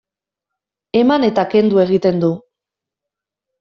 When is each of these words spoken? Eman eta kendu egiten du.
Eman 1.03 1.27
eta 1.29 1.45
kendu 1.53 1.85
egiten 1.87 2.21
du. 2.27 2.35